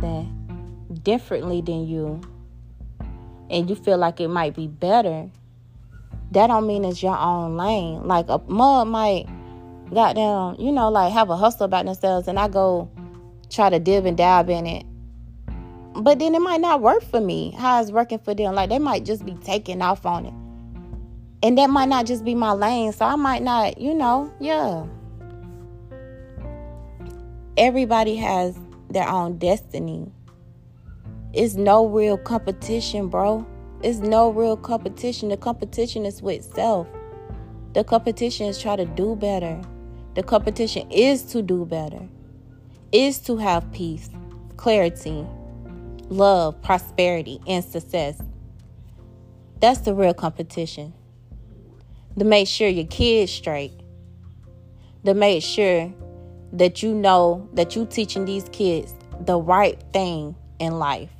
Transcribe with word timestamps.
something 0.00 1.00
differently 1.02 1.60
than 1.60 1.86
you 1.86 2.20
and 3.50 3.68
you 3.68 3.76
feel 3.76 3.98
like 3.98 4.20
it 4.20 4.28
might 4.28 4.54
be 4.54 4.66
better, 4.66 5.30
that 6.32 6.48
don't 6.48 6.66
mean 6.66 6.84
it's 6.84 7.02
your 7.02 7.16
own 7.16 7.56
lane. 7.56 8.06
Like 8.06 8.26
a 8.28 8.38
mud 8.46 8.88
might 8.88 9.26
goddamn, 9.92 10.56
you 10.58 10.70
know, 10.70 10.90
like 10.90 11.12
have 11.12 11.30
a 11.30 11.36
hustle 11.36 11.64
about 11.64 11.86
themselves 11.86 12.28
and 12.28 12.38
I 12.38 12.48
go 12.48 12.90
try 13.48 13.70
to 13.70 13.78
dib 13.78 14.04
and 14.04 14.16
dab 14.16 14.50
in 14.50 14.66
it. 14.66 14.84
But 15.94 16.18
then 16.18 16.34
it 16.34 16.40
might 16.40 16.60
not 16.60 16.82
work 16.82 17.02
for 17.02 17.20
me. 17.20 17.52
How 17.52 17.80
it's 17.80 17.90
working 17.90 18.18
for 18.18 18.34
them. 18.34 18.54
Like 18.54 18.68
they 18.68 18.78
might 18.78 19.04
just 19.04 19.24
be 19.24 19.34
taking 19.34 19.80
off 19.80 20.04
on 20.04 20.26
it. 20.26 20.34
And 21.42 21.56
that 21.56 21.70
might 21.70 21.88
not 21.88 22.04
just 22.04 22.24
be 22.24 22.34
my 22.34 22.52
lane. 22.52 22.92
So 22.92 23.06
I 23.06 23.16
might 23.16 23.42
not, 23.42 23.78
you 23.78 23.94
know, 23.94 24.32
yeah. 24.40 24.86
Everybody 27.56 28.16
has 28.16 28.58
their 28.90 29.08
own 29.08 29.38
destiny. 29.38 30.10
It's 31.32 31.54
no 31.54 31.86
real 31.86 32.16
competition, 32.16 33.08
bro. 33.08 33.46
It's 33.82 33.98
no 33.98 34.30
real 34.30 34.56
competition. 34.56 35.28
The 35.28 35.36
competition 35.36 36.06
is 36.06 36.22
with 36.22 36.42
self. 36.42 36.88
The 37.74 37.84
competition 37.84 38.46
is 38.46 38.60
try 38.60 38.76
to 38.76 38.86
do 38.86 39.14
better. 39.14 39.60
The 40.14 40.22
competition 40.22 40.90
is 40.90 41.22
to 41.26 41.42
do 41.42 41.64
better. 41.64 42.08
Is 42.90 43.18
to 43.20 43.36
have 43.36 43.70
peace, 43.72 44.08
clarity, 44.56 45.26
love, 46.08 46.60
prosperity, 46.62 47.40
and 47.46 47.62
success. 47.62 48.20
That's 49.60 49.80
the 49.80 49.94
real 49.94 50.14
competition. 50.14 50.94
To 52.18 52.24
make 52.24 52.48
sure 52.48 52.68
your 52.68 52.86
kids 52.86 53.30
straight. 53.30 53.72
To 55.04 55.14
make 55.14 55.42
sure 55.42 55.92
that 56.52 56.82
you 56.82 56.94
know 56.94 57.48
that 57.52 57.76
you 57.76 57.86
teaching 57.86 58.24
these 58.24 58.48
kids 58.50 58.94
the 59.20 59.38
right 59.38 59.82
thing 59.92 60.34
in 60.58 60.78
life. 60.78 61.10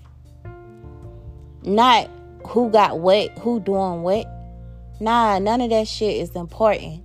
Not 1.62 2.08
who 2.46 2.70
got 2.70 2.98
what, 3.00 3.36
who 3.38 3.60
doing 3.60 4.02
what. 4.02 4.26
Nah, 5.00 5.38
none 5.38 5.60
of 5.60 5.70
that 5.70 5.86
shit 5.86 6.16
is 6.16 6.34
important. 6.34 7.04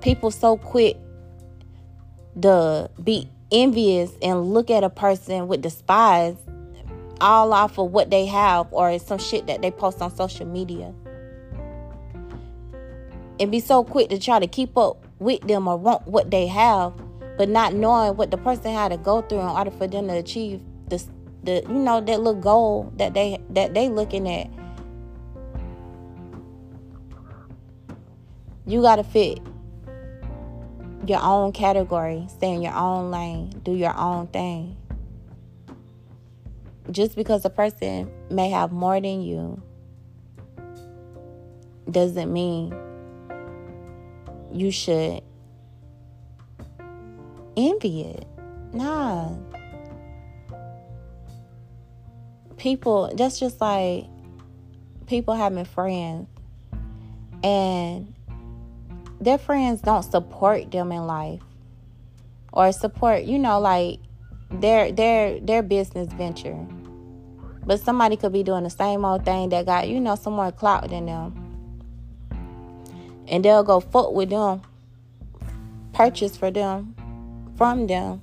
People 0.00 0.30
so 0.30 0.56
quick 0.56 0.96
to 2.40 2.90
be 3.02 3.28
envious 3.52 4.10
and 4.22 4.52
look 4.52 4.70
at 4.70 4.82
a 4.82 4.90
person 4.90 5.46
with 5.46 5.62
despise 5.62 6.36
all 7.20 7.52
off 7.52 7.78
of 7.78 7.92
what 7.92 8.10
they 8.10 8.26
have 8.26 8.66
or 8.72 8.98
some 8.98 9.18
shit 9.18 9.46
that 9.46 9.62
they 9.62 9.70
post 9.70 10.00
on 10.00 10.14
social 10.14 10.46
media. 10.46 10.92
And 13.38 13.50
be 13.50 13.60
so 13.60 13.84
quick 13.84 14.08
to 14.08 14.18
try 14.18 14.40
to 14.40 14.46
keep 14.46 14.76
up 14.76 15.01
with 15.22 15.40
them 15.42 15.68
or 15.68 15.76
want 15.76 16.06
what 16.06 16.30
they 16.30 16.46
have, 16.46 16.92
but 17.38 17.48
not 17.48 17.74
knowing 17.74 18.16
what 18.16 18.30
the 18.30 18.36
person 18.36 18.72
had 18.72 18.90
to 18.90 18.96
go 18.96 19.22
through 19.22 19.40
in 19.40 19.46
order 19.46 19.70
for 19.70 19.86
them 19.86 20.08
to 20.08 20.14
achieve 20.14 20.60
this 20.88 21.08
the 21.44 21.64
you 21.68 21.74
know 21.74 22.00
that 22.00 22.18
little 22.18 22.40
goal 22.40 22.92
that 22.96 23.14
they 23.14 23.38
that 23.50 23.74
they 23.74 23.88
looking 23.88 24.28
at. 24.28 24.50
You 28.64 28.80
got 28.80 28.96
to 28.96 29.04
fit 29.04 29.40
your 31.04 31.20
own 31.20 31.50
category 31.50 32.24
stay 32.28 32.54
in 32.54 32.62
your 32.62 32.74
own 32.74 33.10
lane 33.10 33.50
do 33.64 33.72
your 33.72 33.96
own 33.98 34.28
thing. 34.28 34.76
Just 36.90 37.16
because 37.16 37.44
a 37.44 37.50
person 37.50 38.10
may 38.30 38.50
have 38.50 38.70
more 38.70 39.00
than 39.00 39.22
you 39.22 39.60
doesn't 41.90 42.32
mean 42.32 42.72
you 44.54 44.70
should 44.70 45.22
envy 47.56 48.02
it. 48.02 48.26
Nah. 48.72 49.30
People 52.56 53.12
that's 53.14 53.40
just 53.40 53.60
like 53.60 54.06
people 55.06 55.34
having 55.34 55.64
friends. 55.64 56.28
And 57.42 58.14
their 59.20 59.38
friends 59.38 59.80
don't 59.80 60.04
support 60.04 60.70
them 60.70 60.92
in 60.92 61.06
life. 61.06 61.40
Or 62.52 62.70
support 62.72 63.24
you 63.24 63.38
know 63.38 63.58
like 63.60 64.00
their 64.50 64.92
their 64.92 65.40
their 65.40 65.62
business 65.62 66.12
venture. 66.12 66.66
But 67.64 67.80
somebody 67.80 68.16
could 68.16 68.32
be 68.32 68.42
doing 68.42 68.64
the 68.64 68.70
same 68.70 69.04
old 69.04 69.24
thing 69.24 69.48
that 69.50 69.66
got 69.66 69.88
you 69.88 70.00
know 70.00 70.14
some 70.14 70.34
more 70.34 70.52
clout 70.52 70.90
than 70.90 71.06
them 71.06 71.41
and 73.32 73.44
they'll 73.44 73.64
go 73.64 73.80
fuck 73.80 74.12
with 74.12 74.30
them 74.30 74.62
purchase 75.92 76.36
for 76.36 76.52
them 76.52 76.94
from 77.56 77.88
them 77.88 78.22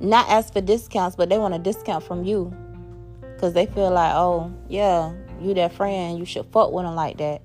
not 0.00 0.28
ask 0.28 0.52
for 0.52 0.60
discounts 0.60 1.16
but 1.16 1.28
they 1.28 1.38
want 1.38 1.52
a 1.52 1.58
discount 1.58 2.04
from 2.04 2.22
you 2.24 2.56
because 3.40 3.54
they 3.54 3.64
feel 3.64 3.90
like, 3.90 4.12
oh, 4.14 4.52
yeah, 4.68 5.14
you 5.40 5.54
their 5.54 5.70
friend, 5.70 6.18
you 6.18 6.26
should 6.26 6.44
fuck 6.52 6.72
with 6.72 6.84
them 6.84 6.94
like 6.94 7.16
that. 7.16 7.40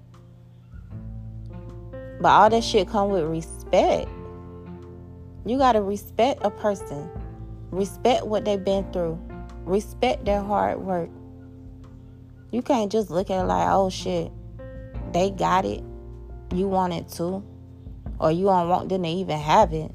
But 2.19 2.27
all 2.27 2.49
that 2.49 2.65
shit 2.65 2.89
come 2.89 3.11
with 3.11 3.23
respect. 3.23 4.09
You 5.45 5.57
gotta 5.57 5.81
respect 5.81 6.41
a 6.43 6.51
person. 6.51 7.09
Respect 7.71 8.27
what 8.27 8.43
they've 8.43 8.61
been 8.61 8.91
through. 8.91 9.17
Respect 9.63 10.25
their 10.25 10.41
hard 10.41 10.81
work. 10.81 11.09
You 12.51 12.61
can't 12.61 12.91
just 12.91 13.09
look 13.09 13.29
at 13.29 13.45
it 13.45 13.47
like, 13.47 13.69
oh 13.71 13.89
shit, 13.89 14.33
they 15.13 15.29
got 15.29 15.63
it. 15.63 15.81
You 16.55 16.67
want 16.67 16.93
it 16.93 17.09
too. 17.09 17.43
Or 18.19 18.31
you 18.31 18.45
don't 18.45 18.69
want 18.69 18.89
them 18.89 19.03
to 19.03 19.09
even 19.09 19.37
have 19.37 19.73
it. 19.73 19.91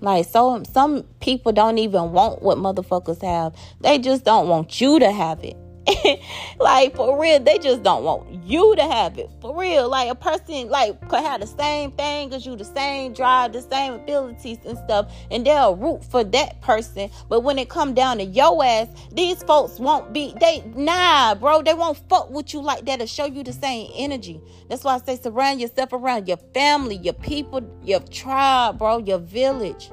Like 0.00 0.26
so 0.26 0.62
some 0.72 1.02
people 1.20 1.52
don't 1.52 1.78
even 1.78 2.12
want 2.12 2.42
what 2.42 2.58
motherfuckers 2.58 3.22
have. 3.22 3.54
They 3.80 3.98
just 3.98 4.24
don't 4.24 4.48
want 4.48 4.80
you 4.80 4.98
to 5.00 5.10
have 5.10 5.42
it. 5.42 5.56
like 6.58 6.96
for 6.96 7.20
real, 7.20 7.38
they 7.38 7.58
just 7.58 7.82
don't 7.82 8.02
want 8.02 8.28
you 8.44 8.74
to 8.76 8.82
have 8.82 9.18
it. 9.18 9.30
For 9.40 9.58
real, 9.58 9.88
like 9.88 10.10
a 10.10 10.14
person 10.14 10.68
like 10.68 11.00
could 11.08 11.20
have 11.20 11.40
the 11.40 11.46
same 11.46 11.92
thing 11.92 12.32
as 12.34 12.44
you, 12.44 12.56
the 12.56 12.64
same 12.64 13.12
drive, 13.12 13.52
the 13.52 13.62
same 13.62 13.94
abilities 13.94 14.58
and 14.64 14.76
stuff, 14.78 15.12
and 15.30 15.46
they'll 15.46 15.76
root 15.76 16.04
for 16.04 16.24
that 16.24 16.60
person. 16.60 17.10
But 17.28 17.40
when 17.40 17.58
it 17.58 17.68
come 17.68 17.94
down 17.94 18.18
to 18.18 18.24
your 18.24 18.64
ass, 18.64 18.88
these 19.12 19.42
folks 19.44 19.78
won't 19.78 20.12
be 20.12 20.34
they 20.40 20.64
nah, 20.74 21.34
bro. 21.36 21.62
They 21.62 21.74
won't 21.74 21.98
fuck 22.08 22.30
with 22.30 22.52
you 22.52 22.62
like 22.62 22.84
that 22.86 22.98
to 22.98 23.06
show 23.06 23.26
you 23.26 23.44
the 23.44 23.52
same 23.52 23.90
energy. 23.94 24.40
That's 24.68 24.82
why 24.82 24.94
I 24.94 24.98
say 24.98 25.16
surround 25.16 25.60
yourself 25.60 25.92
around 25.92 26.26
your 26.26 26.38
family, 26.52 26.96
your 26.96 27.14
people, 27.14 27.62
your 27.84 28.00
tribe, 28.00 28.78
bro, 28.78 28.98
your 28.98 29.18
village. 29.18 29.90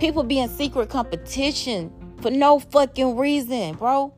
People 0.00 0.22
be 0.22 0.40
in 0.40 0.48
secret 0.48 0.88
competition 0.88 1.92
for 2.20 2.30
no 2.30 2.58
fucking 2.58 3.16
reason, 3.16 3.74
bro. 3.74 4.14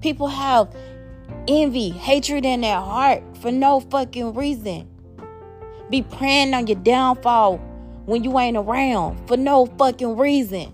People 0.00 0.28
have 0.28 0.74
envy, 1.48 1.90
hatred 1.90 2.44
in 2.44 2.60
their 2.60 2.80
heart 2.80 3.22
for 3.40 3.50
no 3.50 3.80
fucking 3.80 4.34
reason. 4.34 4.88
Be 5.90 6.02
praying 6.02 6.54
on 6.54 6.66
your 6.66 6.78
downfall 6.78 7.58
when 8.06 8.24
you 8.24 8.38
ain't 8.38 8.56
around 8.56 9.26
for 9.28 9.36
no 9.36 9.66
fucking 9.66 10.16
reason. 10.16 10.72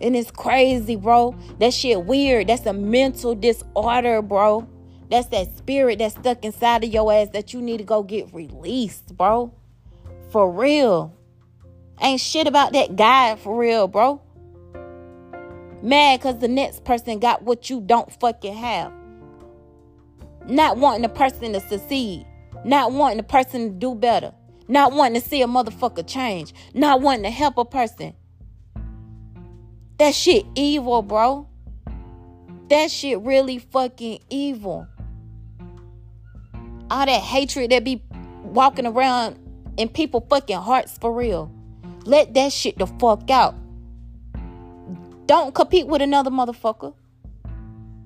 And 0.00 0.14
it's 0.14 0.30
crazy, 0.30 0.96
bro. 0.96 1.34
That 1.58 1.72
shit 1.72 2.04
weird. 2.04 2.48
That's 2.48 2.66
a 2.66 2.72
mental 2.72 3.34
disorder, 3.34 4.20
bro. 4.20 4.68
That's 5.10 5.28
that 5.28 5.56
spirit 5.56 6.00
that's 6.00 6.14
stuck 6.14 6.44
inside 6.44 6.84
of 6.84 6.92
your 6.92 7.12
ass 7.12 7.28
that 7.32 7.54
you 7.54 7.62
need 7.62 7.78
to 7.78 7.84
go 7.84 8.02
get 8.02 8.32
released, 8.34 9.16
bro. 9.16 9.54
For 10.30 10.50
real. 10.50 11.14
Ain't 12.00 12.20
shit 12.20 12.46
about 12.46 12.72
that 12.72 12.96
guy 12.96 13.36
for 13.36 13.56
real, 13.56 13.88
bro. 13.88 14.20
Mad 15.86 16.18
because 16.18 16.40
the 16.40 16.48
next 16.48 16.82
person 16.82 17.20
got 17.20 17.44
what 17.44 17.70
you 17.70 17.80
don't 17.80 18.12
fucking 18.18 18.56
have. 18.56 18.92
Not 20.48 20.78
wanting 20.78 21.02
the 21.02 21.08
person 21.08 21.52
to 21.52 21.60
succeed. 21.60 22.26
Not 22.64 22.90
wanting 22.90 23.18
the 23.18 23.22
person 23.22 23.68
to 23.68 23.70
do 23.70 23.94
better. 23.94 24.32
Not 24.66 24.92
wanting 24.92 25.22
to 25.22 25.28
see 25.28 25.42
a 25.42 25.46
motherfucker 25.46 26.04
change. 26.04 26.52
Not 26.74 27.02
wanting 27.02 27.22
to 27.22 27.30
help 27.30 27.56
a 27.56 27.64
person. 27.64 28.14
That 29.98 30.12
shit 30.12 30.44
evil, 30.56 31.02
bro. 31.02 31.46
That 32.68 32.90
shit 32.90 33.20
really 33.20 33.58
fucking 33.58 34.24
evil. 34.28 34.88
All 36.90 37.06
that 37.06 37.22
hatred 37.22 37.70
that 37.70 37.84
be 37.84 38.02
walking 38.42 38.88
around 38.88 39.38
in 39.76 39.88
people 39.88 40.26
fucking 40.28 40.56
hearts 40.56 40.98
for 40.98 41.12
real. 41.12 41.48
Let 42.04 42.34
that 42.34 42.52
shit 42.52 42.76
the 42.76 42.88
fuck 42.88 43.30
out. 43.30 43.54
Don't 45.26 45.54
compete 45.54 45.88
with 45.88 46.02
another 46.02 46.30
motherfucker. 46.30 46.94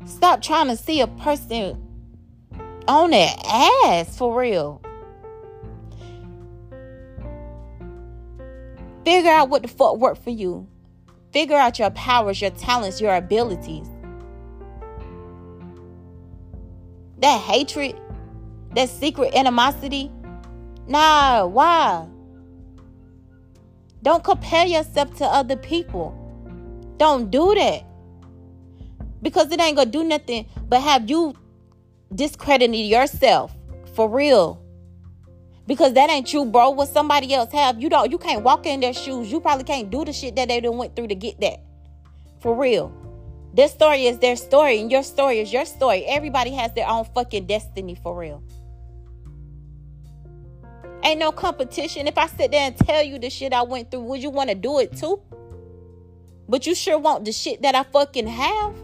Stop 0.07 0.41
trying 0.41 0.69
to 0.69 0.77
see 0.77 1.01
a 1.01 1.07
person 1.07 1.87
on 2.89 3.11
their 3.11 3.31
ass 3.47 4.17
for 4.17 4.39
real. 4.39 4.81
Figure 9.05 9.31
out 9.31 9.51
what 9.51 9.63
the 9.63 9.69
fuck 9.69 9.99
worked 9.99 10.23
for 10.25 10.31
you. 10.31 10.67
Figure 11.33 11.57
out 11.57 11.79
your 11.79 11.91
powers, 11.91 12.41
your 12.41 12.51
talents, 12.51 13.01
your 13.01 13.15
abilities. 13.15 13.89
That 17.19 17.39
hatred, 17.39 18.01
that 18.75 18.89
secret 18.89 19.35
animosity. 19.35 20.11
Nah, 20.87 21.47
why? 21.47 22.07
Don't 24.03 24.25
compare 24.25 24.65
yourself 24.65 25.15
to 25.19 25.27
other 25.27 25.57
people. 25.57 26.17
Don't 27.01 27.31
do 27.31 27.55
that. 27.55 27.83
Because 29.23 29.51
it 29.51 29.59
ain't 29.59 29.75
gonna 29.75 29.91
do 29.91 30.05
nothing 30.05 30.45
but 30.69 30.83
have 30.83 31.09
you 31.09 31.35
discredited 32.15 32.77
yourself 32.77 33.57
for 33.95 34.07
real. 34.07 34.63
Because 35.67 35.95
that 35.95 36.11
ain't 36.11 36.31
you, 36.31 36.45
bro. 36.45 36.71
What 36.71 36.89
somebody 36.89 37.33
else 37.33 37.53
have, 37.53 37.81
you 37.81 37.89
don't 37.89 38.11
you 38.11 38.19
can't 38.19 38.43
walk 38.43 38.67
in 38.67 38.81
their 38.81 38.93
shoes. 38.93 39.33
You 39.33 39.41
probably 39.41 39.65
can't 39.65 39.89
do 39.89 40.05
the 40.05 40.13
shit 40.13 40.37
that 40.37 40.49
they 40.49 40.61
done 40.61 40.77
went 40.77 40.95
through 40.95 41.09
to 41.09 41.15
get 41.15 41.41
that. 41.41 41.63
For 42.41 42.55
real. 42.55 42.93
Their 43.55 43.69
story 43.69 44.05
is 44.05 44.19
their 44.19 44.37
story, 44.37 44.79
and 44.79 44.93
your 44.93 45.03
story 45.03 45.39
is 45.41 45.51
your 45.51 45.65
story. 45.65 46.05
Everybody 46.05 46.51
has 46.51 46.75
their 46.75 46.87
own 46.87 47.07
fucking 47.15 47.47
destiny 47.47 47.95
for 47.95 48.15
real. 48.15 48.43
Ain't 51.03 51.19
no 51.19 51.33
competition. 51.33 52.07
If 52.07 52.19
I 52.19 52.27
sit 52.27 52.51
there 52.51 52.67
and 52.67 52.77
tell 52.77 53.03
you 53.03 53.19
the 53.19 53.31
shit 53.31 53.55
I 53.55 53.63
went 53.63 53.91
through, 53.91 54.03
would 54.03 54.23
you 54.23 54.29
want 54.29 54.51
to 54.51 54.55
do 54.55 54.81
it 54.81 54.95
too? 54.95 55.23
But 56.51 56.67
you 56.67 56.75
sure 56.75 56.99
want 56.99 57.25
the 57.25 57.31
shit 57.31 57.63
that 57.63 57.77
I 57.77 57.85
fucking 57.85 58.27
have. 58.27 58.75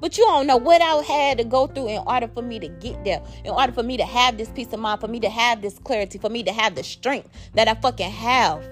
But 0.00 0.16
you 0.16 0.24
don't 0.24 0.46
know 0.46 0.56
what 0.56 0.80
I 0.80 1.02
had 1.02 1.36
to 1.36 1.44
go 1.44 1.66
through 1.66 1.88
in 1.88 2.02
order 2.06 2.28
for 2.28 2.40
me 2.40 2.58
to 2.60 2.68
get 2.68 3.04
there, 3.04 3.20
in 3.44 3.50
order 3.50 3.72
for 3.72 3.82
me 3.82 3.98
to 3.98 4.06
have 4.06 4.38
this 4.38 4.48
peace 4.48 4.72
of 4.72 4.80
mind, 4.80 5.02
for 5.02 5.08
me 5.08 5.20
to 5.20 5.28
have 5.28 5.60
this 5.60 5.78
clarity, 5.78 6.16
for 6.16 6.30
me 6.30 6.42
to 6.44 6.52
have 6.52 6.76
the 6.76 6.82
strength 6.82 7.28
that 7.54 7.68
I 7.68 7.74
fucking 7.74 8.10
have. 8.10 8.64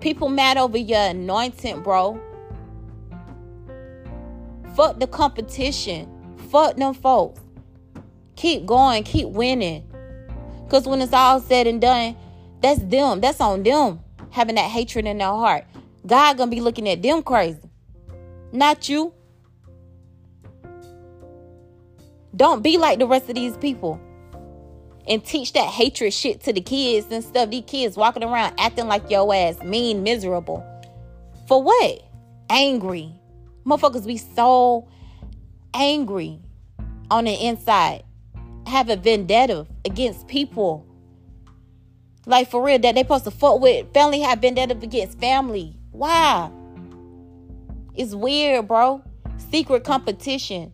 People 0.00 0.30
mad 0.30 0.56
over 0.56 0.78
your 0.78 1.10
anointing, 1.10 1.82
bro. 1.82 2.18
Fuck 4.74 4.98
the 4.98 5.06
competition. 5.06 6.08
Fuck 6.50 6.76
them 6.76 6.94
folks. 6.94 7.42
Keep 8.36 8.64
going, 8.64 9.02
keep 9.02 9.28
winning. 9.28 9.84
Because 10.64 10.86
when 10.86 11.02
it's 11.02 11.12
all 11.12 11.38
said 11.40 11.66
and 11.66 11.82
done, 11.82 12.16
that's 12.62 12.78
them. 12.78 13.20
That's 13.20 13.42
on 13.42 13.62
them 13.62 14.00
having 14.30 14.54
that 14.56 14.70
hatred 14.70 15.06
in 15.06 15.18
their 15.18 15.28
heart. 15.28 15.64
God 16.06 16.38
gonna 16.38 16.50
be 16.50 16.60
looking 16.60 16.88
at 16.88 17.02
them 17.02 17.22
crazy. 17.22 17.60
Not 18.52 18.88
you. 18.88 19.12
Don't 22.34 22.62
be 22.62 22.78
like 22.78 22.98
the 22.98 23.06
rest 23.06 23.28
of 23.28 23.34
these 23.34 23.56
people 23.56 24.00
and 25.08 25.24
teach 25.24 25.52
that 25.54 25.66
hatred 25.66 26.12
shit 26.12 26.40
to 26.42 26.52
the 26.52 26.60
kids 26.60 27.08
and 27.10 27.24
stuff. 27.24 27.50
These 27.50 27.64
kids 27.66 27.96
walking 27.96 28.22
around 28.22 28.54
acting 28.58 28.86
like 28.86 29.10
your 29.10 29.34
ass 29.34 29.60
mean, 29.62 30.02
miserable. 30.02 30.64
For 31.48 31.62
what? 31.62 32.02
Angry. 32.48 33.12
Motherfuckers 33.66 34.06
be 34.06 34.16
so 34.16 34.88
angry 35.74 36.40
on 37.10 37.24
the 37.24 37.32
inside. 37.32 38.04
Have 38.66 38.88
a 38.88 38.96
vendetta 38.96 39.66
against 39.84 40.28
people. 40.28 40.86
Like 42.26 42.50
for 42.50 42.62
real, 42.62 42.78
that 42.78 42.94
they 42.94 43.02
supposed 43.02 43.24
to 43.24 43.30
fuck 43.30 43.60
with. 43.60 43.92
Family 43.92 44.20
have 44.20 44.40
vendetta 44.40 44.74
against 44.74 45.18
family. 45.18 45.76
Why? 45.90 46.50
It's 47.94 48.14
weird, 48.14 48.68
bro. 48.68 49.02
Secret 49.50 49.84
competition. 49.84 50.72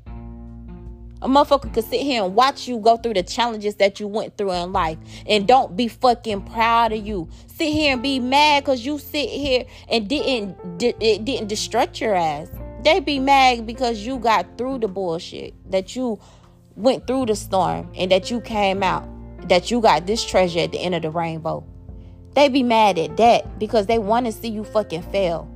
A 1.23 1.29
motherfucker 1.29 1.73
could 1.73 1.85
sit 1.85 2.03
here 2.03 2.23
and 2.23 2.35
watch 2.35 2.69
you 2.69 2.79
go 2.79 2.99
through 2.99 3.15
the 3.15 3.23
challenges 3.23 3.77
that 3.77 3.99
you 3.99 4.07
went 4.07 4.37
through 4.37 4.53
in 4.53 4.73
life 4.73 4.99
and 5.27 5.49
don't 5.49 5.75
be 5.75 5.89
fucking 5.89 6.43
proud 6.43 6.93
of 6.93 7.07
you. 7.07 7.29
Sit 7.47 7.73
here 7.73 7.95
and 7.95 8.03
be 8.03 8.19
mad 8.19 8.65
because 8.65 8.85
you 8.85 8.99
sit 8.99 9.31
here 9.31 9.65
and 9.89 10.09
didn't 10.09 10.57
it 10.83 11.25
didn't 11.25 11.49
destruct 11.49 12.01
your 12.01 12.15
ass. 12.15 12.51
They 12.85 13.01
be 13.01 13.19
mad 13.19 13.67
because 13.67 14.01
you 14.01 14.19
got 14.19 14.59
through 14.59 14.81
the 14.81 14.89
bullshit, 14.89 15.55
that 15.71 15.97
you 15.97 16.21
went 16.77 17.07
through 17.07 17.27
the 17.27 17.35
storm 17.35 17.91
and 17.97 18.11
that 18.11 18.31
you 18.31 18.41
came 18.43 18.83
out, 18.83 19.09
that 19.49 19.71
you 19.71 19.81
got 19.81 20.07
this 20.07 20.25
treasure 20.25 20.61
at 20.61 20.73
the 20.73 20.79
end 20.79 20.95
of 20.95 21.03
the 21.03 21.11
rainbow. 21.11 21.65
They 22.35 22.49
be 22.49 22.63
mad 22.63 22.99
at 22.99 23.17
that 23.17 23.59
because 23.59 23.87
they 23.87 23.99
want 23.99 24.27
to 24.27 24.33
see 24.33 24.49
you 24.49 24.65
fucking 24.65 25.03
fail. 25.03 25.51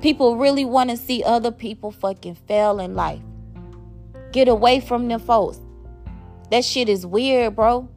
People 0.00 0.36
really 0.36 0.64
want 0.64 0.90
to 0.90 0.96
see 0.96 1.22
other 1.22 1.52
people 1.52 1.92
fucking 1.92 2.34
fail 2.34 2.80
in 2.80 2.94
life. 2.94 3.20
Get 4.32 4.48
away 4.48 4.80
from 4.80 5.06
them 5.06 5.20
folks. 5.20 5.60
That 6.50 6.64
shit 6.64 6.88
is 6.88 7.06
weird, 7.06 7.54
bro. 7.54 7.88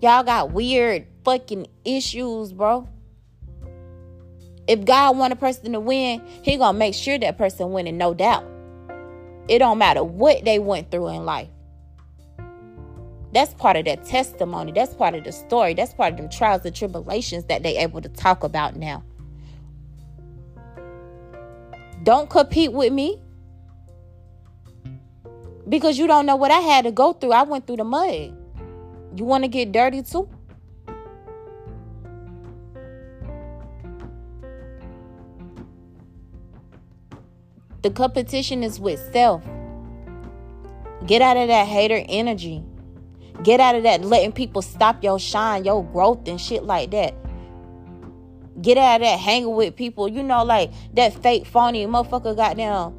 Y'all 0.00 0.22
got 0.22 0.52
weird 0.52 1.06
fucking 1.24 1.66
issues, 1.84 2.52
bro. 2.52 2.88
If 4.66 4.84
God 4.84 5.18
want 5.18 5.32
a 5.32 5.36
person 5.36 5.72
to 5.72 5.80
win, 5.80 6.22
he 6.42 6.56
gonna 6.56 6.78
make 6.78 6.94
sure 6.94 7.18
that 7.18 7.36
person 7.36 7.72
winning, 7.72 7.98
no 7.98 8.14
doubt. 8.14 8.44
It 9.48 9.58
don't 9.58 9.78
matter 9.78 10.02
what 10.02 10.44
they 10.44 10.58
went 10.58 10.90
through 10.90 11.08
in 11.08 11.24
life. 11.24 11.48
That's 13.34 13.52
part 13.52 13.76
of 13.76 13.84
their 13.84 13.96
testimony. 13.96 14.70
That's 14.70 14.94
part 14.94 15.16
of 15.16 15.24
the 15.24 15.32
story. 15.32 15.74
That's 15.74 15.92
part 15.92 16.12
of 16.12 16.18
them 16.18 16.28
trials 16.28 16.64
and 16.64 16.74
tribulations 16.74 17.46
that 17.46 17.64
they 17.64 17.76
able 17.78 18.00
to 18.00 18.08
talk 18.08 18.44
about 18.44 18.76
now. 18.76 19.02
Don't 22.04 22.30
compete 22.30 22.72
with 22.72 22.92
me 22.92 23.20
because 25.68 25.98
you 25.98 26.06
don't 26.06 26.26
know 26.26 26.36
what 26.36 26.52
I 26.52 26.60
had 26.60 26.84
to 26.84 26.92
go 26.92 27.12
through. 27.12 27.32
I 27.32 27.42
went 27.42 27.66
through 27.66 27.78
the 27.78 27.84
mud. 27.84 28.36
You 29.16 29.24
want 29.24 29.42
to 29.42 29.48
get 29.48 29.72
dirty 29.72 30.02
too? 30.02 30.28
The 37.82 37.90
competition 37.90 38.62
is 38.62 38.78
with 38.78 39.12
self. 39.12 39.42
Get 41.06 41.20
out 41.20 41.36
of 41.36 41.48
that 41.48 41.66
hater 41.66 42.04
energy. 42.08 42.64
Get 43.42 43.60
out 43.60 43.74
of 43.74 43.82
that 43.82 44.02
letting 44.02 44.32
people 44.32 44.62
stop 44.62 45.02
your 45.02 45.18
shine, 45.18 45.64
your 45.64 45.84
growth, 45.84 46.28
and 46.28 46.40
shit 46.40 46.64
like 46.64 46.90
that. 46.92 47.14
Get 48.62 48.78
out 48.78 48.96
of 48.96 49.00
that 49.02 49.18
hanging 49.18 49.54
with 49.54 49.74
people. 49.74 50.08
You 50.08 50.22
know, 50.22 50.44
like 50.44 50.72
that 50.94 51.12
fake, 51.22 51.44
phony 51.46 51.84
motherfucker 51.86 52.36
got 52.36 52.56
down 52.56 52.98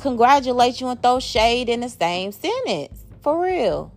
congratulate 0.00 0.80
you 0.80 0.88
and 0.88 1.00
throw 1.02 1.20
shade 1.20 1.68
in 1.68 1.80
the 1.80 1.88
same 1.88 2.32
sentence. 2.32 3.04
For 3.22 3.40
real. 3.40 3.92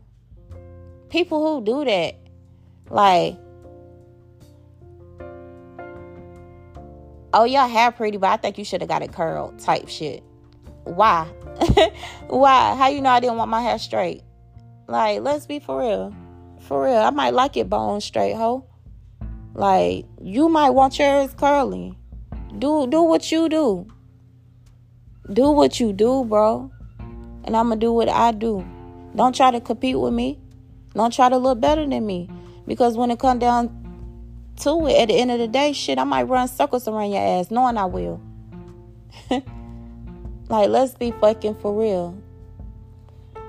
People 1.10 1.46
who 1.46 1.64
do 1.64 1.86
that, 1.86 2.16
like, 2.90 3.38
oh, 7.34 7.46
your 7.46 7.68
hair 7.68 7.92
pretty, 7.92 8.18
but 8.18 8.32
I 8.32 8.38
think 8.38 8.58
you 8.58 8.66
should 8.66 8.82
have 8.82 8.90
got 8.90 9.02
it 9.02 9.14
curled 9.14 9.60
type 9.60 9.88
shit. 9.88 10.24
Why? 10.84 11.26
Why? 12.28 12.76
How 12.76 12.88
you 12.88 13.02
know 13.02 13.10
I 13.10 13.20
didn't 13.20 13.38
want 13.38 13.50
my 13.50 13.62
hair 13.62 13.80
straight? 13.80 14.24
Like, 14.88 15.22
let's 15.22 15.46
be 15.46 15.60
for 15.60 15.80
real. 15.80 16.16
For 16.60 16.84
real. 16.84 16.98
I 16.98 17.10
might 17.10 17.34
like 17.34 17.58
it 17.58 17.70
bone 17.70 18.02
straight, 18.02 18.36
ho. 18.36 18.66
Like, 19.54 20.06
you 20.22 20.50
might 20.50 20.72
want 20.72 20.98
yours 21.00 21.34
curly. 21.36 21.98
Do 22.58 22.88
do 22.88 23.02
what 23.04 23.32
you 23.32 23.50
do. 23.50 23.88
Do 25.32 25.52
what 25.52 25.80
you 25.80 25.94
do, 25.94 26.26
bro. 26.26 26.72
And 27.46 27.56
I'm 27.56 27.68
going 27.68 27.80
to 27.80 27.86
do 27.86 27.94
what 27.94 28.10
I 28.10 28.32
do. 28.32 28.66
Don't 29.16 29.36
try 29.36 29.52
to 29.52 29.62
compete 29.62 30.00
with 30.00 30.14
me. 30.14 30.40
Don't 30.94 31.14
try 31.14 31.30
to 31.30 31.38
look 31.38 31.60
better 31.60 31.88
than 31.88 32.06
me. 32.06 32.30
Because 32.68 32.98
when 32.98 33.12
it 33.12 33.20
come 33.20 33.40
down 33.40 33.70
to 34.62 34.88
it, 34.88 34.98
at 34.98 35.08
the 35.08 35.16
end 35.16 35.32
of 35.32 35.40
the 35.40 35.48
day, 35.48 35.74
shit, 35.74 35.98
I 35.98 36.04
might 36.04 36.24
run 36.24 36.48
circles 36.48 36.88
around 36.88 37.12
your 37.12 37.22
ass, 37.22 37.52
knowing 37.52 37.78
I 37.78 37.86
will. 37.86 38.22
like, 40.54 40.70
let's 40.70 40.96
be 40.96 41.12
fucking 41.12 41.56
for 41.56 41.74
real. 41.78 42.18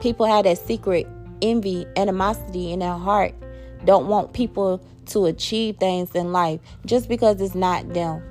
People 0.01 0.27
have 0.27 0.45
that 0.45 0.59
secret 0.59 1.07
envy, 1.43 1.87
animosity 1.97 2.73
in 2.73 2.81
their 2.81 2.95
heart. 2.95 3.35
Don't 3.85 4.09
want 4.09 4.33
people 4.33 4.85
to 5.07 5.27
achieve 5.27 5.77
things 5.77 6.15
in 6.15 6.33
life 6.33 6.61
just 6.87 7.09
because 7.09 7.41
it's 7.41 7.55
not 7.55 7.93
them 7.93 8.23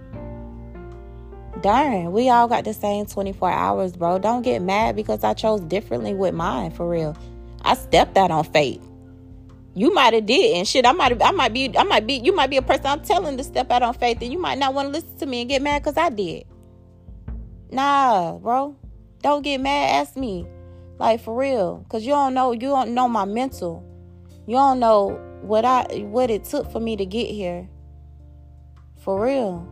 darn, 1.64 2.12
we 2.12 2.30
all 2.30 2.48
got 2.48 2.66
the 2.66 2.74
same 2.74 3.08
24 3.08 3.50
hours, 3.50 3.94
bro. 3.94 4.20
Don't 4.20 4.44
get 4.44 4.62
mad 4.62 4.96
because 4.96 5.24
I 5.24 5.34
chose 5.34 5.62
differently 5.62 6.14
with 6.14 6.36
mine, 6.36 6.70
for 6.70 6.88
real. 6.88 7.18
I 7.64 7.74
stepped 7.74 8.18
out 8.18 8.30
on 8.30 8.44
faith. 8.44 8.86
You 9.74 9.92
might 9.92 10.14
have 10.14 10.28
did 10.28 10.58
and 10.58 10.68
shit. 10.68 10.86
I 10.86 10.92
might 10.92 11.20
I 11.24 11.32
might 11.32 11.52
be 11.52 11.76
I 11.76 11.84
might 11.84 12.06
be 12.06 12.16
you 12.16 12.36
might 12.36 12.52
be 12.52 12.58
a 12.58 12.62
person 12.62 12.86
I'm 12.86 13.02
telling 13.02 13.38
to 13.38 13.44
step 13.44 13.72
out 13.72 13.82
on 13.82 13.96
faith 13.96 14.20
and 14.22 14.32
you 14.32 14.38
might 14.38 14.60
not 14.60 14.76
want 14.76 14.90
to 14.90 14.92
listen 14.92 15.18
to 15.18 15.26
me 15.26 15.42
and 15.42 15.50
get 15.50 15.64
mad 15.64 15.82
because 15.82 15.98
I 15.98 16.10
did. 16.10 16.44
Nah, 17.74 18.38
bro. 18.38 18.76
Don't 19.24 19.42
get 19.42 19.60
mad. 19.60 20.02
Ask 20.02 20.16
me. 20.16 20.46
Like 21.00 21.20
for 21.20 21.36
real. 21.36 21.84
Cause 21.90 22.04
you 22.04 22.12
don't 22.12 22.36
know 22.36 22.52
you 22.52 22.60
don't 22.60 22.94
know 22.94 23.10
my 23.10 23.26
mental. 23.26 23.84
You 24.46 24.58
don't 24.58 24.80
know 24.80 25.20
what 25.42 25.66
I 25.66 25.84
what 26.04 26.30
it 26.30 26.44
took 26.44 26.72
for 26.72 26.80
me 26.80 26.96
to 26.98 27.06
get 27.06 27.32
here. 27.32 27.68
For 29.00 29.20
real. 29.20 29.68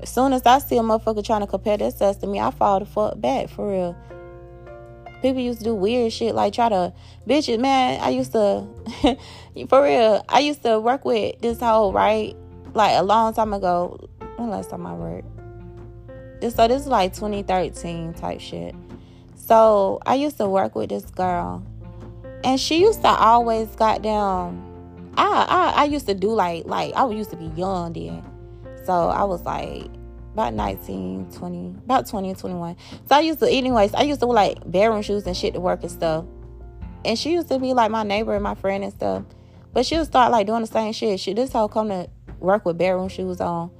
As 0.00 0.10
soon 0.10 0.34
as 0.34 0.42
I 0.44 0.58
see 0.58 0.76
a 0.76 0.82
motherfucker 0.82 1.24
trying 1.24 1.40
to 1.40 1.46
compare 1.46 1.78
themselves 1.78 2.18
to 2.18 2.26
me, 2.26 2.38
I 2.38 2.50
fall 2.50 2.80
the 2.80 2.86
fuck 2.86 3.18
back 3.18 3.48
for 3.48 3.70
real. 3.70 3.96
People 5.22 5.40
used 5.40 5.60
to 5.60 5.64
do 5.64 5.74
weird 5.74 6.12
shit 6.12 6.34
like 6.34 6.52
try 6.52 6.68
to 6.68 6.92
bitches, 7.26 7.58
man. 7.58 7.98
I 8.02 8.10
used 8.10 8.32
to 8.32 8.66
for 9.70 9.82
real. 9.82 10.22
I 10.28 10.40
used 10.40 10.62
to 10.64 10.78
work 10.78 11.06
with 11.06 11.40
this 11.40 11.60
whole 11.60 11.94
right 11.94 12.36
like 12.74 12.94
a 12.94 13.02
long 13.02 13.32
time 13.32 13.54
ago. 13.54 13.98
When 14.38 14.50
last 14.50 14.70
time 14.70 14.86
I 14.86 14.94
worked? 14.94 15.26
So 16.40 16.68
this 16.68 16.82
is 16.82 16.86
like 16.86 17.12
2013 17.12 18.14
type 18.14 18.40
shit. 18.40 18.72
So 19.34 19.98
I 20.06 20.14
used 20.14 20.36
to 20.36 20.48
work 20.48 20.76
with 20.76 20.90
this 20.90 21.06
girl, 21.06 21.66
and 22.44 22.60
she 22.60 22.80
used 22.80 23.02
to 23.02 23.08
always 23.08 23.68
got 23.74 24.02
down. 24.02 24.64
I, 25.16 25.72
I 25.76 25.82
I 25.82 25.84
used 25.86 26.06
to 26.06 26.14
do 26.14 26.30
like 26.30 26.66
like 26.66 26.94
I 26.94 27.08
used 27.10 27.30
to 27.30 27.36
be 27.36 27.46
young 27.56 27.92
then, 27.92 28.22
so 28.84 29.08
I 29.08 29.24
was 29.24 29.42
like 29.42 29.90
about 30.34 30.54
19, 30.54 31.32
20, 31.32 31.74
about 31.84 32.06
20 32.06 32.28
and 32.28 32.38
21. 32.38 32.76
So 33.08 33.16
I 33.16 33.20
used 33.20 33.40
to, 33.40 33.50
anyways, 33.50 33.92
I 33.92 34.02
used 34.02 34.20
to 34.20 34.28
wear 34.28 34.36
like 34.36 34.70
bedroom 34.70 35.02
shoes 35.02 35.26
and 35.26 35.36
shit 35.36 35.54
to 35.54 35.60
work 35.60 35.82
and 35.82 35.90
stuff. 35.90 36.26
And 37.04 37.18
she 37.18 37.32
used 37.32 37.48
to 37.48 37.58
be 37.58 37.74
like 37.74 37.90
my 37.90 38.04
neighbor 38.04 38.34
and 38.34 38.44
my 38.44 38.54
friend 38.54 38.84
and 38.84 38.92
stuff. 38.92 39.24
But 39.72 39.84
she'll 39.84 40.04
start 40.04 40.30
like 40.30 40.46
doing 40.46 40.60
the 40.60 40.68
same 40.68 40.92
shit. 40.92 41.18
She 41.18 41.34
this 41.34 41.52
whole 41.52 41.68
come 41.68 41.88
to 41.88 42.08
work 42.38 42.64
with 42.64 42.78
bedroom 42.78 43.08
shoes 43.08 43.40
on. 43.40 43.72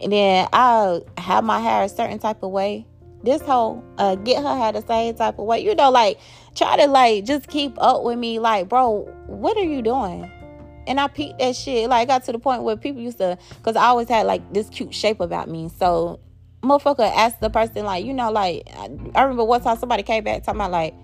And 0.00 0.12
then 0.12 0.48
I'll 0.52 1.06
have 1.18 1.44
my 1.44 1.60
hair 1.60 1.84
a 1.84 1.88
certain 1.88 2.18
type 2.18 2.42
of 2.42 2.50
way. 2.50 2.86
This 3.22 3.40
whole 3.40 3.82
uh, 3.96 4.16
get 4.16 4.42
her 4.42 4.56
hair 4.56 4.72
the 4.72 4.82
same 4.82 5.14
type 5.14 5.38
of 5.38 5.46
way. 5.46 5.64
You 5.64 5.74
know, 5.74 5.90
like 5.90 6.18
try 6.54 6.76
to 6.76 6.86
like 6.86 7.24
just 7.24 7.48
keep 7.48 7.80
up 7.80 8.02
with 8.02 8.18
me. 8.18 8.38
Like, 8.38 8.68
bro, 8.68 9.02
what 9.26 9.56
are 9.56 9.64
you 9.64 9.82
doing? 9.82 10.30
And 10.86 11.00
I 11.00 11.08
peeped 11.08 11.38
that 11.38 11.56
shit. 11.56 11.88
Like, 11.88 12.02
I 12.02 12.04
got 12.04 12.24
to 12.24 12.32
the 12.32 12.38
point 12.38 12.62
where 12.62 12.76
people 12.76 13.00
used 13.00 13.16
to, 13.16 13.38
because 13.56 13.74
I 13.74 13.86
always 13.86 14.08
had 14.08 14.26
like 14.26 14.52
this 14.52 14.68
cute 14.68 14.94
shape 14.94 15.20
about 15.20 15.48
me. 15.48 15.70
So, 15.78 16.20
motherfucker 16.62 17.10
asked 17.16 17.40
the 17.40 17.48
person, 17.48 17.86
like, 17.86 18.04
you 18.04 18.12
know, 18.12 18.30
like, 18.30 18.68
I, 18.76 18.90
I 19.14 19.22
remember 19.22 19.44
one 19.44 19.62
time 19.62 19.78
somebody 19.78 20.02
came 20.02 20.24
back 20.24 20.44
talking 20.44 20.60
about, 20.60 20.72
like, 20.72 20.94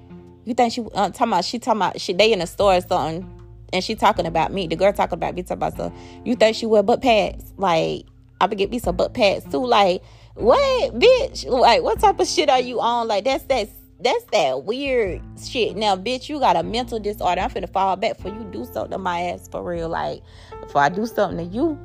you 0.45 0.53
think 0.53 0.75
she, 0.75 0.83
uh, 0.95 1.09
talking 1.09 1.29
about, 1.29 1.45
she 1.47 1.59
talking 1.59 1.79
about, 1.79 1.99
she, 1.99 2.13
they 2.13 2.31
in 2.31 2.41
the 2.41 2.47
store 2.47 2.75
or 2.75 2.81
something 2.83 3.41
and 3.73 3.85
she 3.85 3.95
talking 3.95 4.27
about 4.27 4.53
me. 4.53 4.67
The 4.67 4.77
girl 4.77 4.93
talking 4.93 5.15
about 5.15 5.35
me, 5.35 5.43
talking 5.43 5.63
about 5.63 5.93
you 6.25 6.37
think 6.37 6.57
she 6.57 6.67
wear 6.67 6.83
butt 6.83 7.03
pads? 7.03 7.53
Like 7.57 8.07
I 8.41 8.47
would 8.47 8.59
get 8.59 8.71
me 8.71 8.79
some 8.79 8.97
butt 8.97 9.15
pads 9.15 9.45
too. 9.51 9.65
Like 9.65 10.03
what, 10.35 10.99
bitch? 10.99 11.47
Like 11.47 11.83
what 11.83 12.01
type 12.01 12.21
of 12.21 12.27
shit 12.27 12.49
are 12.49 12.61
you 12.61 12.81
on? 12.81 13.09
Like 13.09 13.25
that's 13.25 13.45
that 13.45 13.69
that's 14.01 14.25
that 14.33 14.65
weird 14.65 15.23
shit. 15.39 15.77
Now, 15.77 15.95
bitch, 15.97 16.29
you 16.29 16.41
got 16.41 16.57
a 16.57 16.63
mental 16.63 16.99
disorder. 16.99 17.43
I'm 17.43 17.51
finna 17.51 17.71
fall 17.71 17.97
back 17.97 18.19
for 18.19 18.29
you 18.29 18.49
do 18.51 18.65
something 18.65 18.93
to 18.93 18.99
my 18.99 19.21
ass 19.23 19.49
for 19.49 19.63
real. 19.63 19.89
Like 19.89 20.23
before 20.61 20.83
I 20.83 20.89
do 20.89 21.07
something 21.07 21.49
to 21.49 21.55
you. 21.55 21.79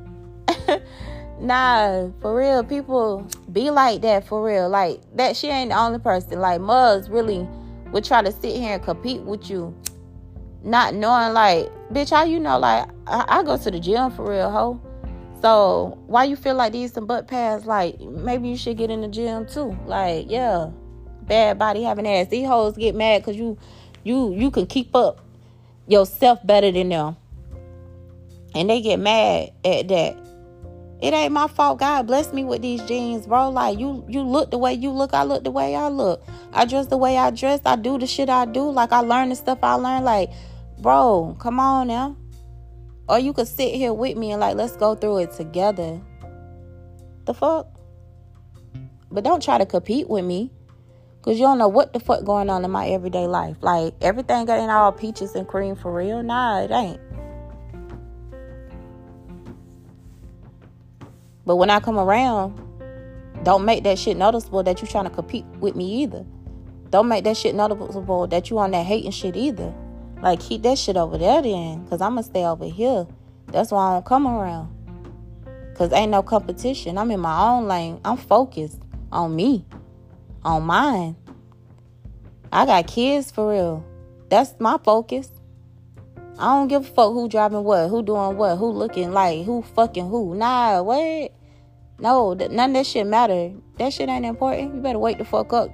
nah, 1.40 2.10
for 2.22 2.38
real. 2.38 2.64
People 2.64 3.28
be 3.52 3.70
like 3.70 4.02
that 4.02 4.26
for 4.28 4.44
real. 4.44 4.70
Like 4.70 5.02
that 5.16 5.36
she 5.36 5.48
ain't 5.48 5.72
the 5.72 5.78
only 5.78 6.00
person. 6.00 6.40
Like 6.40 6.62
Muzz 6.62 7.10
really 7.10 7.48
would 7.92 8.06
try 8.06 8.22
to 8.22 8.32
sit 8.32 8.56
here 8.56 8.76
and 8.76 8.84
compete 8.84 9.22
with 9.22 9.50
you 9.50 9.76
not 10.66 10.96
knowing 10.96 11.34
like, 11.34 11.72
bitch, 11.94 12.10
how 12.10 12.24
you 12.24 12.40
know 12.40 12.58
like 12.58 12.90
I, 13.08 13.26
I 13.28 13.44
go 13.44 13.56
to 13.56 13.72
the 13.72 13.80
gym 13.80 14.12
for 14.12 14.30
real, 14.30 14.50
ho. 14.50 14.82
So 15.42 15.98
why 16.08 16.24
you 16.25 16.36
feel 16.36 16.56
like 16.56 16.74
these 16.74 16.94
some 16.94 17.06
butt 17.06 17.27
pads? 17.27 17.65
Like 17.65 18.00
maybe 18.00 18.48
you 18.48 18.58
should 18.58 18.77
get 18.77 18.89
in 18.89 19.01
the 19.01 19.08
gym 19.08 19.46
too. 19.46 19.77
Like 19.86 20.30
yeah, 20.30 20.70
bad 21.24 21.60
body 21.60 21.84
having 21.84 22.08
ass. 22.08 22.27
These 22.27 22.48
hoes 22.48 22.77
get 22.77 22.96
mad 22.96 23.22
because 23.22 23.36
you 23.36 23.58
you 24.04 24.34
you 24.34 24.51
can 24.51 24.65
keep 24.65 24.96
up 24.96 25.22
yourself 25.88 26.39
better 26.46 26.72
than 26.72 26.89
them, 26.89 27.18
and 28.54 28.70
they 28.70 28.82
get 28.82 29.00
mad 29.00 29.51
at 29.63 29.88
that. 29.89 30.18
It 31.01 31.13
ain't 31.13 31.34
my 31.34 31.48
fault. 31.48 31.80
God 31.80 32.08
bless 32.08 32.32
me 32.32 32.46
with 32.46 32.62
these 32.62 32.82
genes, 32.84 33.27
bro. 33.27 33.50
Like 33.50 33.77
you, 33.77 34.06
you 34.08 34.22
look 34.22 34.50
the 34.50 34.58
way 34.58 34.74
you 34.74 34.92
look. 34.92 35.13
I 35.13 35.24
look 35.24 35.44
the 35.44 35.51
way 35.51 35.75
I 35.75 35.89
look. 35.89 36.24
I 36.54 36.65
dress 36.65 36.88
the 36.88 36.98
way 36.98 37.18
I 37.18 37.32
dress. 37.32 37.60
I 37.65 37.75
do 37.75 38.00
the 38.00 38.08
shit 38.08 38.30
I 38.30 38.46
do. 38.46 38.72
Like 38.72 38.92
I 38.94 39.01
learn 39.01 39.30
the 39.30 39.36
stuff 39.36 39.60
I 39.62 39.74
learn. 39.74 40.04
Like 40.04 40.32
bro, 40.80 41.36
come 41.39 41.60
on 41.60 41.88
now. 41.88 42.15
Or 43.08 43.20
you 43.20 43.34
could 43.34 43.48
sit 43.48 43.76
here 43.76 43.94
with 43.94 44.18
me 44.18 44.32
and 44.32 44.40
like, 44.40 44.56
let's 44.56 44.76
go 44.76 44.96
through 44.96 45.20
it 45.20 45.32
together. 45.32 46.02
The 47.26 47.34
fuck? 47.34 47.68
But 49.12 49.24
don't 49.24 49.42
try 49.42 49.58
to 49.58 49.66
compete 49.66 50.10
with 50.10 50.26
me. 50.26 50.52
Cause 51.22 51.40
you 51.40 51.46
don't 51.46 51.58
know 51.58 51.68
what 51.68 51.92
the 51.92 52.00
fuck 52.00 52.24
going 52.24 52.52
on 52.52 52.64
in 52.64 52.70
my 52.70 52.88
everyday 52.90 53.26
life. 53.26 53.58
Like 53.62 53.96
everything 54.00 54.48
ain't 54.48 54.70
all 54.70 54.92
peaches 54.92 55.34
and 55.34 55.48
cream 55.48 55.76
for 55.76 55.92
real. 55.92 56.22
Nah, 56.22 56.62
it 56.62 56.70
ain't. 56.70 57.00
But 61.48 61.56
when 61.56 61.72
I 61.72 61.80
come 61.80 61.98
around, 61.98 62.60
don't 63.44 63.66
make 63.66 63.84
that 63.86 63.98
shit 63.98 64.18
noticeable 64.18 64.62
that 64.64 64.82
you 64.82 64.88
trying 64.88 65.06
to 65.06 65.10
compete 65.10 65.46
with 65.60 65.76
me 65.76 66.04
either. 66.04 66.26
Don't 66.92 67.08
make 67.08 67.24
that 67.24 67.38
shit 67.38 67.56
noticeable 67.56 68.28
that 68.28 68.50
you 68.50 68.60
on 68.60 68.72
that 68.72 68.86
hating 68.86 69.12
shit 69.12 69.36
either. 69.36 69.74
Like, 70.25 70.39
keep 70.39 70.63
that 70.63 70.79
shit 70.79 70.98
over 70.98 71.20
there 71.20 71.39
then, 71.44 71.84
because 71.84 72.01
I'm 72.01 72.13
going 72.13 72.24
to 72.24 72.29
stay 72.32 72.46
over 72.46 72.65
here. 72.65 73.05
That's 73.51 73.70
why 73.70 73.89
I 73.89 73.94
don't 73.94 74.05
come 74.08 74.25
around. 74.25 74.75
Because 75.70 75.94
ain't 75.94 76.10
no 76.10 76.24
competition. 76.24 76.98
I'm 76.98 77.12
in 77.12 77.20
my 77.20 77.48
own 77.48 77.67
lane. 77.67 78.01
I'm 78.03 78.17
focused 78.17 78.82
on 79.12 79.36
me, 79.36 79.67
on 80.44 80.63
mine. 80.63 81.15
I 82.51 82.65
got 82.65 82.88
kids 82.88 83.29
for 83.29 83.51
real. 83.51 83.86
That's 84.29 84.55
my 84.60 84.79
focus. 84.84 85.29
I 86.39 86.55
don't 86.55 86.70
give 86.70 86.82
a 86.82 86.88
fuck 86.88 87.13
who 87.13 87.29
driving 87.29 87.63
what, 87.63 87.88
who 87.89 88.01
doing 88.01 88.36
what, 88.36 88.55
who 88.55 88.72
looking 88.72 89.12
like, 89.12 89.46
who 89.46 89.62
fucking 89.62 90.10
who. 90.10 90.34
Nah, 90.34 90.82
what? 90.82 91.34
No, 92.00 92.34
none 92.34 92.72
of 92.72 92.74
that 92.74 92.88
shit 92.88 93.05
matter. 93.05 93.53
That 93.77 93.94
shit 93.94 94.10
ain't 94.10 94.25
important. 94.25 94.74
You 94.74 94.82
better 94.82 94.98
wake 94.98 95.20
the 95.20 95.24
fuck 95.24 95.53
up. 95.53 95.70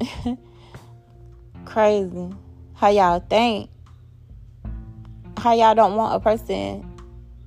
Crazy. 1.64 2.30
How 2.78 2.90
y'all 2.90 3.18
think? 3.18 3.70
How 5.36 5.52
y'all 5.52 5.74
don't 5.74 5.96
want 5.96 6.14
a 6.14 6.20
person 6.20 6.88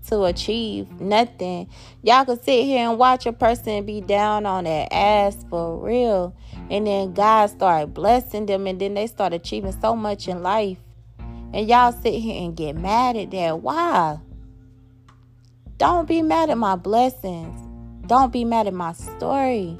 to 0.07 0.25
achieve 0.25 0.99
nothing. 0.99 1.69
Y'all 2.03 2.25
could 2.25 2.43
sit 2.43 2.65
here 2.65 2.89
and 2.89 2.99
watch 2.99 3.25
a 3.25 3.31
person 3.31 3.85
be 3.85 4.01
down 4.01 4.45
on 4.45 4.65
their 4.65 4.89
ass 4.91 5.37
for 5.49 5.77
real. 5.77 6.35
And 6.69 6.85
then 6.85 7.13
God 7.13 7.49
start 7.49 7.93
blessing 7.93 8.45
them 8.45 8.67
and 8.67 8.81
then 8.81 8.93
they 8.93 9.07
start 9.07 9.31
achieving 9.31 9.71
so 9.79 9.95
much 9.95 10.27
in 10.27 10.43
life. 10.43 10.79
And 11.53 11.65
y'all 11.65 11.93
sit 11.93 12.15
here 12.15 12.43
and 12.43 12.53
get 12.53 12.75
mad 12.75 13.15
at 13.15 13.31
that. 13.31 13.61
Why? 13.61 14.19
Don't 15.77 16.09
be 16.09 16.21
mad 16.21 16.49
at 16.49 16.57
my 16.57 16.75
blessings. 16.75 17.55
Don't 18.05 18.33
be 18.33 18.43
mad 18.43 18.67
at 18.67 18.73
my 18.73 18.91
story. 18.91 19.79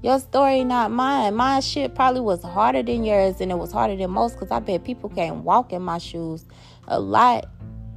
Your 0.00 0.20
story, 0.20 0.62
not 0.62 0.92
mine. 0.92 1.34
My 1.34 1.58
shit 1.58 1.96
probably 1.96 2.20
was 2.20 2.40
harder 2.42 2.84
than 2.84 3.02
yours, 3.02 3.40
and 3.40 3.50
it 3.50 3.58
was 3.58 3.72
harder 3.72 3.96
than 3.96 4.10
most 4.10 4.34
because 4.34 4.52
I 4.52 4.60
bet 4.60 4.84
people 4.84 5.10
can't 5.10 5.38
walk 5.38 5.72
in 5.72 5.82
my 5.82 5.98
shoes 5.98 6.44
a 6.86 7.00
lot. 7.00 7.46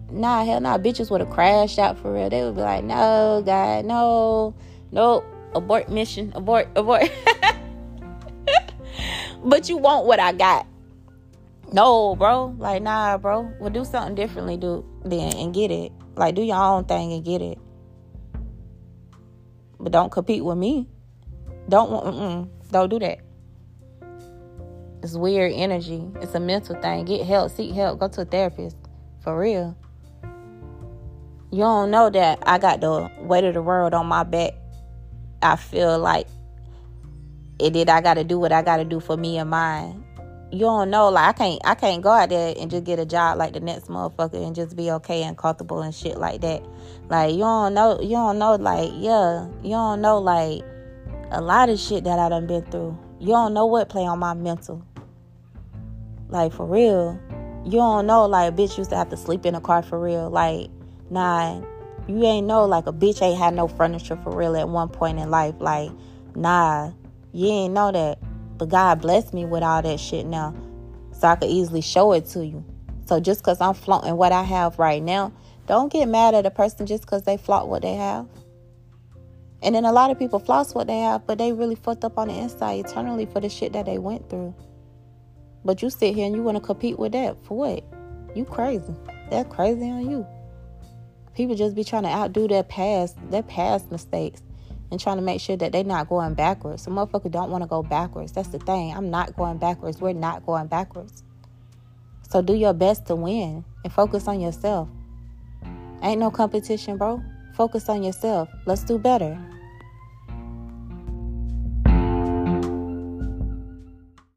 Nah, 0.09 0.43
hell 0.43 0.59
nah. 0.61 0.79
Bitches 0.79 1.11
would 1.11 1.21
have 1.21 1.29
crashed 1.29 1.77
out 1.77 1.99
for 1.99 2.11
real. 2.11 2.29
They 2.29 2.43
would 2.43 2.55
be 2.55 2.61
like, 2.61 2.83
no, 2.83 3.43
God, 3.45 3.85
no, 3.85 4.55
nope. 4.91 5.23
Abort 5.53 5.89
mission. 5.89 6.31
Abort, 6.33 6.69
abort. 6.75 7.11
but 9.43 9.69
you 9.69 9.77
want 9.77 10.07
what 10.07 10.19
I 10.19 10.31
got. 10.31 10.65
No, 11.71 12.15
bro. 12.15 12.55
Like, 12.57 12.81
nah, 12.81 13.19
bro. 13.19 13.53
Well, 13.59 13.69
do 13.69 13.85
something 13.85 14.15
differently, 14.15 14.57
dude, 14.57 14.83
then 15.05 15.33
and 15.37 15.53
get 15.53 15.69
it. 15.69 15.91
Like, 16.15 16.33
do 16.33 16.41
your 16.41 16.57
own 16.57 16.85
thing 16.85 17.13
and 17.13 17.23
get 17.23 17.43
it. 17.43 17.59
But 19.79 19.91
don't 19.91 20.11
compete 20.11 20.43
with 20.43 20.57
me. 20.57 20.87
Don't 21.69 21.91
want 21.91 22.05
mm 22.05 22.49
don't 22.71 22.89
do 22.89 22.99
that. 22.99 23.19
It's 25.03 25.15
weird 25.15 25.51
energy. 25.53 26.07
It's 26.21 26.33
a 26.35 26.39
mental 26.39 26.79
thing. 26.81 27.03
Get 27.03 27.25
help. 27.25 27.51
Seek 27.51 27.73
help. 27.73 27.99
Go 27.99 28.07
to 28.07 28.21
a 28.21 28.25
therapist. 28.25 28.77
For 29.19 29.37
real. 29.37 29.75
You 31.51 31.59
don't 31.59 31.91
know 31.91 32.09
that 32.09 32.41
I 32.45 32.59
got 32.59 32.79
the 32.79 33.11
weight 33.19 33.43
of 33.43 33.55
the 33.55 33.61
world 33.61 33.93
on 33.93 34.05
my 34.05 34.23
back. 34.23 34.53
I 35.41 35.57
feel 35.57 35.99
like 35.99 36.27
it 37.59 37.73
did. 37.73 37.89
I 37.89 37.99
got 37.99 38.13
to 38.13 38.23
do 38.23 38.39
what 38.39 38.53
I 38.53 38.61
got 38.61 38.77
to 38.77 38.85
do 38.85 39.01
for 39.01 39.17
me 39.17 39.37
and 39.37 39.49
mine 39.49 40.05
you 40.51 40.59
don't 40.59 40.89
know 40.89 41.09
like 41.09 41.29
I 41.29 41.37
can't 41.37 41.61
I 41.63 41.75
can't 41.75 42.01
go 42.01 42.11
out 42.11 42.29
there 42.29 42.53
and 42.59 42.69
just 42.69 42.83
get 42.83 42.99
a 42.99 43.05
job 43.05 43.37
like 43.37 43.53
the 43.53 43.59
next 43.59 43.87
motherfucker 43.87 44.45
and 44.45 44.53
just 44.55 44.75
be 44.75 44.91
okay 44.91 45.23
and 45.23 45.37
comfortable 45.37 45.81
and 45.81 45.95
shit 45.95 46.17
like 46.17 46.41
that. 46.41 46.61
Like 47.09 47.33
you 47.33 47.39
don't 47.39 47.73
know 47.73 47.99
you 48.01 48.09
don't 48.09 48.37
know 48.37 48.55
like 48.55 48.91
yeah, 48.95 49.47
you 49.63 49.71
don't 49.71 50.01
know 50.01 50.19
like 50.19 50.63
a 51.31 51.41
lot 51.41 51.69
of 51.69 51.79
shit 51.79 52.03
that 52.03 52.19
I 52.19 52.29
done 52.29 52.45
been 52.45 52.63
through. 52.65 52.97
You 53.19 53.29
don't 53.29 53.53
know 53.53 53.65
what 53.65 53.89
play 53.89 54.05
on 54.05 54.19
my 54.19 54.33
mental. 54.33 54.85
Like 56.27 56.53
for 56.53 56.65
real. 56.65 57.19
You 57.63 57.71
don't 57.71 58.05
know 58.05 58.25
like 58.25 58.51
a 58.51 58.55
bitch 58.55 58.77
used 58.77 58.89
to 58.89 58.97
have 58.97 59.09
to 59.09 59.17
sleep 59.17 59.45
in 59.45 59.55
a 59.55 59.61
car 59.61 59.81
for 59.81 59.99
real. 59.99 60.29
Like 60.29 60.69
nah, 61.09 61.61
you 62.07 62.23
ain't 62.23 62.47
know 62.47 62.65
like 62.65 62.87
a 62.87 62.93
bitch 62.93 63.21
ain't 63.21 63.37
had 63.39 63.53
no 63.53 63.67
furniture 63.67 64.17
for 64.17 64.35
real 64.35 64.55
at 64.55 64.67
one 64.67 64.89
point 64.89 65.19
in 65.19 65.29
life. 65.29 65.55
Like 65.59 65.91
nah, 66.35 66.91
you 67.31 67.47
ain't 67.47 67.73
know 67.73 67.91
that. 67.91 68.19
But 68.57 68.69
God 68.69 69.01
blessed 69.01 69.33
me 69.33 69.45
with 69.45 69.63
all 69.63 69.81
that 69.81 69.99
shit 69.99 70.25
now. 70.25 70.53
So 71.13 71.27
I 71.27 71.35
could 71.35 71.49
easily 71.49 71.81
show 71.81 72.13
it 72.13 72.25
to 72.27 72.45
you. 72.45 72.63
So 73.05 73.19
just 73.19 73.41
because 73.41 73.61
I'm 73.61 73.73
flaunting 73.73 74.17
what 74.17 74.31
I 74.31 74.43
have 74.43 74.79
right 74.79 75.01
now, 75.01 75.31
don't 75.67 75.91
get 75.91 76.07
mad 76.07 76.33
at 76.33 76.45
a 76.45 76.51
person 76.51 76.85
just 76.85 77.03
because 77.03 77.23
they 77.23 77.37
flaunt 77.37 77.67
what 77.67 77.81
they 77.81 77.95
have. 77.95 78.27
And 79.63 79.75
then 79.75 79.85
a 79.85 79.91
lot 79.91 80.11
of 80.11 80.17
people 80.19 80.39
floss 80.39 80.73
what 80.73 80.87
they 80.87 80.99
have, 80.99 81.27
but 81.27 81.37
they 81.37 81.53
really 81.53 81.75
fucked 81.75 82.03
up 82.03 82.17
on 82.17 82.29
the 82.29 82.37
inside 82.37 82.85
eternally 82.85 83.25
for 83.25 83.39
the 83.39 83.49
shit 83.49 83.73
that 83.73 83.85
they 83.85 83.97
went 83.99 84.29
through. 84.29 84.55
But 85.63 85.81
you 85.81 85.89
sit 85.89 86.15
here 86.15 86.25
and 86.25 86.35
you 86.35 86.41
want 86.43 86.57
to 86.57 86.61
compete 86.61 86.97
with 86.97 87.11
that 87.11 87.37
for 87.45 87.57
what? 87.57 87.83
You 88.35 88.45
crazy. 88.45 88.95
That's 89.29 89.53
crazy 89.53 89.89
on 89.89 90.09
you. 90.09 90.25
People 91.35 91.55
just 91.55 91.75
be 91.75 91.83
trying 91.83 92.03
to 92.03 92.09
outdo 92.09 92.47
their 92.47 92.63
past, 92.63 93.17
their 93.29 93.43
past 93.43 93.91
mistakes. 93.91 94.41
and 94.91 94.99
trying 94.99 95.15
to 95.15 95.21
make 95.21 95.39
sure 95.39 95.55
that 95.55 95.71
they're 95.71 95.83
not 95.85 96.09
going 96.09 96.33
backwards. 96.33 96.83
Some 96.83 96.95
motherfucker 96.95 97.31
don't 97.31 97.49
want 97.49 97.63
to 97.63 97.67
go 97.67 97.81
backwards. 97.81 98.33
That's 98.33 98.49
the 98.49 98.59
thing. 98.59 98.93
I'm 98.93 99.09
not 99.09 99.35
going 99.37 99.57
backwards. 99.57 100.01
We're 100.01 100.13
not 100.13 100.45
going 100.45 100.67
backwards. 100.67 101.23
So 102.29 102.41
do 102.41 102.53
your 102.53 102.73
best 102.73 103.07
to 103.07 103.15
win 103.15 103.63
and 103.83 103.93
focus 103.93 104.27
on 104.27 104.41
yourself. 104.41 104.89
Ain't 106.03 106.19
no 106.19 106.29
competition, 106.29 106.97
bro. 106.97 107.23
Focus 107.61 107.89
on 107.89 108.01
yourself. 108.01 108.49
Let's 108.65 108.83
do 108.83 108.97
better. 108.97 109.37